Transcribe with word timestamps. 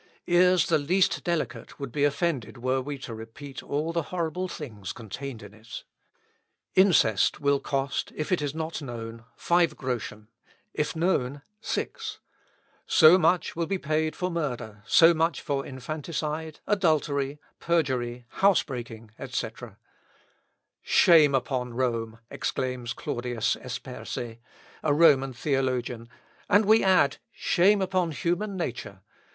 Ears 0.25 0.65
the 0.65 0.79
least 0.79 1.23
delicate 1.23 1.79
would 1.79 1.91
be 1.91 2.05
offended 2.05 2.57
were 2.57 2.81
we 2.81 2.97
to 2.97 3.13
repeat 3.13 3.61
all 3.61 3.93
the 3.93 4.01
horrible 4.09 4.47
things 4.47 4.93
contained 4.93 5.43
in 5.43 5.53
it. 5.53 5.83
Incest 6.73 7.39
will 7.39 7.59
cost, 7.59 8.11
if 8.15 8.31
it 8.31 8.41
is 8.41 8.55
not 8.55 8.81
known, 8.81 9.25
five 9.35 9.77
groschen, 9.77 10.27
if 10.73 10.95
known, 10.95 11.43
six; 11.61 12.19
so 12.87 13.19
much 13.19 13.55
will 13.55 13.67
be 13.67 13.77
paid 13.77 14.15
for 14.15 14.31
murder, 14.31 14.81
so 14.87 15.13
much 15.13 15.39
for 15.39 15.63
infanticide, 15.63 16.61
adultery, 16.65 17.39
perjury, 17.59 18.25
house 18.29 18.63
breaking, 18.63 19.11
etc. 19.19 19.77
"Shame 20.81 21.35
upon 21.35 21.75
Rome," 21.75 22.17
exclaims 22.31 22.93
Claudius 22.93 23.55
Esperse, 23.55 24.39
a 24.81 24.93
Roman 24.95 25.31
theologian, 25.31 26.09
and 26.49 26.65
we 26.65 26.83
add, 26.83 27.17
Shame 27.31 27.83
upon 27.83 28.13
human 28.13 28.57
nature! 28.57 29.01